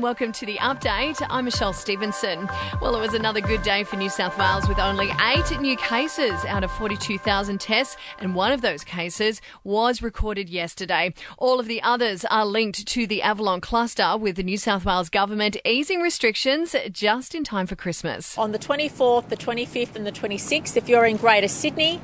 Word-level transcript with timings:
and 0.00 0.04
welcome 0.04 0.32
to 0.32 0.46
the 0.46 0.56
update. 0.56 1.22
I'm 1.28 1.44
Michelle 1.44 1.74
Stevenson. 1.74 2.48
Well, 2.80 2.96
it 2.96 3.00
was 3.00 3.12
another 3.12 3.42
good 3.42 3.62
day 3.62 3.84
for 3.84 3.96
New 3.96 4.08
South 4.08 4.38
Wales 4.38 4.66
with 4.66 4.78
only 4.78 5.10
eight 5.20 5.60
new 5.60 5.76
cases 5.76 6.42
out 6.46 6.64
of 6.64 6.70
42,000 6.72 7.60
tests, 7.60 7.98
and 8.18 8.34
one 8.34 8.50
of 8.50 8.62
those 8.62 8.82
cases 8.82 9.42
was 9.62 10.00
recorded 10.00 10.48
yesterday. 10.48 11.12
All 11.36 11.60
of 11.60 11.66
the 11.66 11.82
others 11.82 12.24
are 12.24 12.46
linked 12.46 12.86
to 12.86 13.06
the 13.06 13.20
Avalon 13.20 13.60
cluster, 13.60 14.16
with 14.16 14.36
the 14.36 14.42
New 14.42 14.56
South 14.56 14.86
Wales 14.86 15.10
government 15.10 15.58
easing 15.66 16.00
restrictions 16.00 16.74
just 16.90 17.34
in 17.34 17.44
time 17.44 17.66
for 17.66 17.76
Christmas. 17.76 18.38
On 18.38 18.52
the 18.52 18.58
24th, 18.58 19.28
the 19.28 19.36
25th, 19.36 19.96
and 19.96 20.06
the 20.06 20.12
26th, 20.12 20.78
if 20.78 20.88
you're 20.88 21.04
in 21.04 21.18
Greater 21.18 21.48
Sydney, 21.48 22.00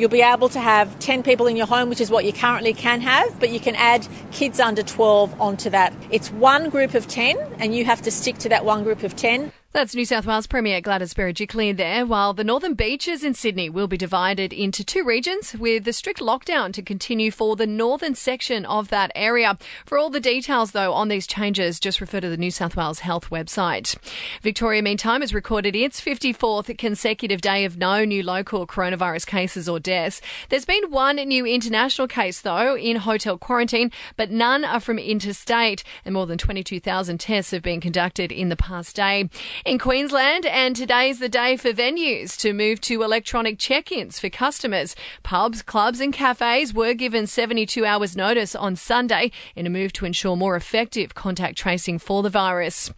You'll 0.00 0.08
be 0.08 0.22
able 0.22 0.48
to 0.48 0.60
have 0.60 0.98
10 1.00 1.22
people 1.22 1.46
in 1.46 1.56
your 1.56 1.66
home, 1.66 1.90
which 1.90 2.00
is 2.00 2.10
what 2.10 2.24
you 2.24 2.32
currently 2.32 2.72
can 2.72 3.02
have, 3.02 3.38
but 3.38 3.50
you 3.50 3.60
can 3.60 3.74
add 3.74 4.08
kids 4.32 4.58
under 4.58 4.82
12 4.82 5.38
onto 5.38 5.68
that. 5.68 5.92
It's 6.10 6.32
one 6.32 6.70
group 6.70 6.94
of 6.94 7.06
10, 7.06 7.36
and 7.58 7.74
you 7.74 7.84
have 7.84 8.00
to 8.00 8.10
stick 8.10 8.38
to 8.38 8.48
that 8.48 8.64
one 8.64 8.82
group 8.82 9.02
of 9.02 9.14
10. 9.14 9.52
That's 9.72 9.94
New 9.94 10.04
South 10.04 10.26
Wales 10.26 10.48
Premier 10.48 10.80
Gladys 10.80 11.14
Berejiklian 11.14 11.76
there, 11.76 12.04
while 12.04 12.34
the 12.34 12.42
northern 12.42 12.74
beaches 12.74 13.22
in 13.22 13.34
Sydney 13.34 13.70
will 13.70 13.86
be 13.86 13.96
divided 13.96 14.52
into 14.52 14.82
two 14.82 15.04
regions 15.04 15.54
with 15.54 15.84
the 15.84 15.92
strict 15.92 16.18
lockdown 16.18 16.72
to 16.72 16.82
continue 16.82 17.30
for 17.30 17.54
the 17.54 17.68
northern 17.68 18.16
section 18.16 18.66
of 18.66 18.88
that 18.88 19.12
area. 19.14 19.56
For 19.86 19.96
all 19.96 20.10
the 20.10 20.18
details, 20.18 20.72
though, 20.72 20.92
on 20.92 21.06
these 21.06 21.24
changes, 21.24 21.78
just 21.78 22.00
refer 22.00 22.18
to 22.18 22.28
the 22.28 22.36
New 22.36 22.50
South 22.50 22.74
Wales 22.74 22.98
Health 22.98 23.30
website. 23.30 23.96
Victoria, 24.42 24.82
meantime, 24.82 25.20
has 25.20 25.32
recorded 25.32 25.76
its 25.76 26.00
54th 26.00 26.76
consecutive 26.76 27.40
day 27.40 27.64
of 27.64 27.78
no 27.78 28.04
new 28.04 28.24
local 28.24 28.66
coronavirus 28.66 29.26
cases 29.28 29.68
or 29.68 29.78
deaths. 29.78 30.20
There's 30.48 30.64
been 30.64 30.90
one 30.90 31.14
new 31.14 31.46
international 31.46 32.08
case, 32.08 32.40
though, 32.40 32.76
in 32.76 32.96
hotel 32.96 33.38
quarantine, 33.38 33.92
but 34.16 34.32
none 34.32 34.64
are 34.64 34.80
from 34.80 34.98
interstate, 34.98 35.84
and 36.04 36.12
more 36.12 36.26
than 36.26 36.38
22,000 36.38 37.18
tests 37.20 37.52
have 37.52 37.62
been 37.62 37.80
conducted 37.80 38.32
in 38.32 38.48
the 38.48 38.56
past 38.56 38.96
day 38.96 39.30
in 39.64 39.78
Queensland, 39.78 40.46
and 40.46 40.74
today's 40.74 41.18
the 41.18 41.28
day 41.28 41.56
for 41.56 41.72
venues 41.72 42.36
to 42.38 42.52
move 42.52 42.80
to 42.80 43.02
electronic 43.02 43.58
check 43.58 43.92
ins 43.92 44.18
for 44.18 44.30
customers. 44.30 44.96
Pubs, 45.22 45.62
clubs, 45.62 46.00
and 46.00 46.12
cafes 46.12 46.72
were 46.72 46.94
given 46.94 47.26
72 47.26 47.84
hours' 47.84 48.16
notice 48.16 48.54
on 48.54 48.74
Sunday 48.76 49.30
in 49.54 49.66
a 49.66 49.70
move 49.70 49.92
to 49.94 50.06
ensure 50.06 50.36
more 50.36 50.56
effective 50.56 51.14
contact 51.14 51.58
tracing 51.58 51.98
for 51.98 52.22
the 52.22 52.30
virus. 52.30 52.90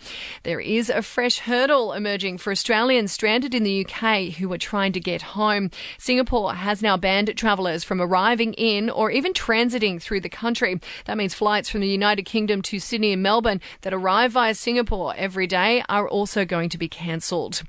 There 0.45 0.61
is 0.61 0.89
a 0.89 1.03
fresh 1.03 1.39
hurdle 1.41 1.93
emerging 1.93 2.39
for 2.39 2.53
Australians 2.53 3.13
stranded 3.13 3.55
in 3.55 3.65
the 3.65 3.85
UK 3.85 4.35
who 4.35 4.53
are 4.53 4.59
trying 4.59 4.93
to 4.93 5.01
get 5.01 5.23
home. 5.23 5.71
Singapore 5.99 6.55
has 6.55 6.83
now 6.83 6.97
banned 6.97 7.37
travellers 7.37 7.83
from 7.83 8.01
arriving 8.01 8.53
in 8.55 8.89
or 8.89 9.11
even 9.11 9.33
transiting 9.33 10.01
through 10.01 10.21
the 10.21 10.29
country. 10.29 10.81
That 11.07 11.17
means 11.17 11.35
flights 11.35 11.69
from 11.69 11.81
the 11.81 11.89
United 11.89 12.23
Kingdom 12.23 12.63
to 12.63 12.79
Sydney 12.79 13.13
and 13.13 13.23
Melbourne 13.23 13.61
that 13.81 13.93
arrive 13.93 14.33
via 14.33 14.55
Singapore 14.55 15.15
every 15.17 15.47
day 15.47 15.83
are 15.89 16.09
also 16.09 16.45
going 16.53 16.69
to 16.69 16.77
be 16.77 16.87
cancelled. 16.87 17.63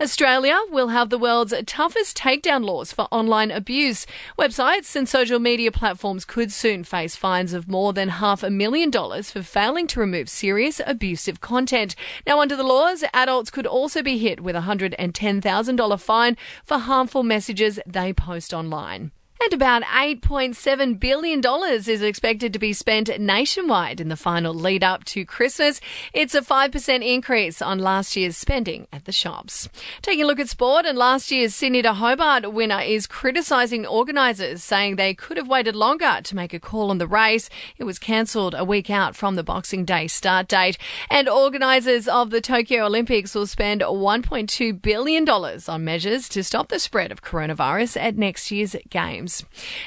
Australia 0.00 0.56
will 0.70 0.88
have 0.88 1.10
the 1.10 1.18
world's 1.18 1.52
toughest 1.66 2.16
takedown 2.16 2.64
laws 2.64 2.92
for 2.92 3.08
online 3.10 3.50
abuse. 3.50 4.06
Websites 4.38 4.94
and 4.94 5.08
social 5.08 5.40
media 5.40 5.72
platforms 5.72 6.24
could 6.24 6.52
soon 6.52 6.84
face 6.84 7.16
fines 7.16 7.52
of 7.52 7.66
more 7.66 7.92
than 7.92 8.08
half 8.08 8.44
a 8.44 8.50
million 8.50 8.90
dollars 8.90 9.28
for 9.32 9.42
failing 9.42 9.88
to 9.88 9.98
remove 9.98 10.28
serious 10.28 10.80
abusive 10.86 11.40
content. 11.40 11.96
Now, 12.28 12.38
under 12.38 12.54
the 12.54 12.62
laws, 12.62 13.02
adults 13.12 13.50
could 13.50 13.66
also 13.66 14.04
be 14.04 14.18
hit 14.18 14.40
with 14.40 14.54
a 14.54 14.60
$110,000 14.60 16.00
fine 16.00 16.36
for 16.64 16.78
harmful 16.78 17.24
messages 17.24 17.80
they 17.88 18.12
post 18.12 18.54
online. 18.54 19.10
And 19.40 19.52
about 19.54 19.82
$8.7 19.84 20.98
billion 20.98 21.40
is 21.70 22.02
expected 22.02 22.52
to 22.52 22.58
be 22.58 22.72
spent 22.72 23.20
nationwide 23.20 24.00
in 24.00 24.08
the 24.08 24.16
final 24.16 24.52
lead 24.52 24.82
up 24.82 25.04
to 25.04 25.24
Christmas. 25.24 25.80
It's 26.12 26.34
a 26.34 26.42
5% 26.42 27.06
increase 27.06 27.62
on 27.62 27.78
last 27.78 28.16
year's 28.16 28.36
spending 28.36 28.88
at 28.92 29.04
the 29.04 29.12
shops. 29.12 29.68
Taking 30.02 30.24
a 30.24 30.26
look 30.26 30.40
at 30.40 30.48
sport, 30.48 30.86
and 30.86 30.98
last 30.98 31.30
year's 31.30 31.54
Sydney 31.54 31.82
to 31.82 31.94
Hobart 31.94 32.52
winner 32.52 32.80
is 32.80 33.06
criticising 33.06 33.86
organisers, 33.86 34.62
saying 34.64 34.96
they 34.96 35.14
could 35.14 35.36
have 35.36 35.48
waited 35.48 35.76
longer 35.76 36.18
to 36.24 36.36
make 36.36 36.52
a 36.52 36.58
call 36.58 36.90
on 36.90 36.98
the 36.98 37.06
race. 37.06 37.48
It 37.78 37.84
was 37.84 38.00
cancelled 38.00 38.54
a 38.58 38.64
week 38.64 38.90
out 38.90 39.14
from 39.14 39.36
the 39.36 39.44
Boxing 39.44 39.84
Day 39.84 40.08
start 40.08 40.48
date. 40.48 40.78
And 41.08 41.28
organisers 41.28 42.08
of 42.08 42.30
the 42.30 42.40
Tokyo 42.40 42.86
Olympics 42.86 43.36
will 43.36 43.46
spend 43.46 43.82
$1.2 43.82 44.82
billion 44.82 45.28
on 45.28 45.84
measures 45.84 46.28
to 46.30 46.42
stop 46.42 46.68
the 46.68 46.80
spread 46.80 47.12
of 47.12 47.22
coronavirus 47.22 47.98
at 48.02 48.16
next 48.16 48.50
year's 48.50 48.74
Games. 48.90 49.37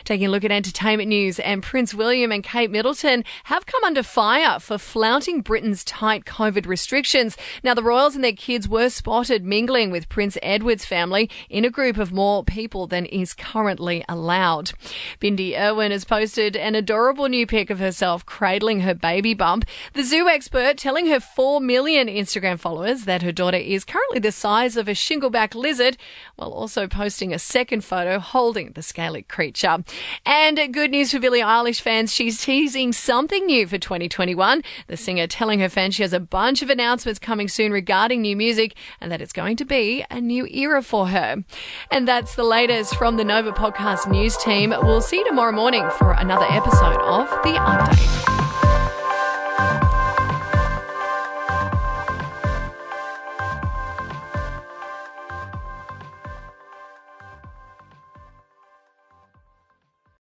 Taking 0.04 0.28
a 0.28 0.30
look 0.30 0.44
at 0.44 0.52
entertainment 0.52 1.10
news, 1.10 1.40
and 1.40 1.64
Prince 1.64 1.94
William 1.94 2.32
and 2.32 2.44
Kate 2.44 2.72
Middleton 2.72 3.24
have 3.46 3.66
come 3.66 3.84
under 3.84 4.04
fire 4.04 4.60
for 4.60 4.78
flouting 4.78 5.42
Britain's 5.42 5.84
tight 5.84 6.26
COVID 6.26 6.66
restrictions. 6.66 7.38
Now, 7.64 7.74
the 7.74 7.84
royals 7.84 8.16
and 8.16 8.24
their 8.24 8.32
kids 8.32 8.68
were 8.68 8.90
spotted 8.90 9.44
mingling 9.44 9.92
with 9.92 10.10
Prince 10.10 10.38
Edward's 10.42 10.86
family 10.86 11.30
in 11.50 11.66
a 11.66 11.70
group 11.70 11.98
of 11.98 12.12
more 12.12 12.44
people 12.44 12.88
than 12.88 13.06
is 13.06 13.34
currently 13.34 14.04
allowed. 14.08 14.72
Bindi 15.20 15.58
Irwin 15.60 15.92
has 15.92 16.06
posted 16.06 16.56
an 16.56 16.76
adorable 16.76 17.28
new 17.28 17.46
pic 17.46 17.70
of 17.70 17.80
herself 17.80 18.26
cradling 18.26 18.82
her 18.82 18.94
baby 18.94 19.34
bump. 19.34 19.66
The 19.94 20.04
zoo 20.04 20.28
expert 20.28 20.78
telling 20.78 21.08
her 21.08 21.20
4 21.20 21.62
million 21.62 22.08
Instagram 22.08 22.60
followers 22.60 23.06
that 23.06 23.22
her 23.22 23.32
daughter 23.32 23.58
is 23.58 23.86
currently 23.86 24.20
the 24.20 24.32
size 24.32 24.78
of 24.78 24.88
a 24.88 24.92
shingleback 24.92 25.56
lizard, 25.56 25.98
while 26.36 26.52
also 26.52 26.88
posting 26.88 27.34
a 27.34 27.40
second 27.40 27.84
photo 27.84 28.20
holding 28.20 28.72
the 28.72 28.84
scaly 28.84 29.24
creature. 29.32 29.84
And 30.26 30.60
good 30.72 30.92
news 30.92 31.12
for 31.12 31.20
Billie 31.20 31.42
Eilish 31.42 31.82
fans, 31.82 32.14
she's 32.14 32.44
teasing 32.44 32.94
something 32.94 33.46
new 33.46 33.66
for 33.66 33.80
2021. 33.80 34.62
The 34.88 34.98
singer 34.98 35.26
telling 35.26 35.60
her 35.62 35.70
fans 35.70 35.96
she 35.96 36.04
has 36.04 36.14
a 36.14 36.20
bunch 36.20 36.62
of 36.62 36.70
announcements 36.70 37.20
coming 37.20 37.48
soon 37.48 37.72
regarding 37.72 38.22
new 38.22 38.36
music 38.36 38.76
and 39.00 39.12
that 39.12 39.22
it's 39.22 39.34
going 39.34 39.56
to 39.58 39.66
be 39.66 40.06
a 40.12 40.22
new 40.22 40.46
era 40.48 40.84
for 40.84 41.08
her. 41.08 41.44
And 41.90 42.08
that's 42.08 42.36
the 42.36 42.44
latest 42.44 42.96
from 42.96 43.18
the 43.18 43.24
Nova 43.24 43.52
Podcast 43.52 44.12
news 44.12 44.38
team. 44.38 44.70
We'll 44.84 45.02
see 45.02 45.18
you 45.18 45.26
tomorrow 45.26 45.54
morning 45.54 45.90
for 45.98 46.12
another 46.12 46.46
episode 46.50 47.02
of 47.02 47.30
The 47.44 47.58
Update. 47.58 48.21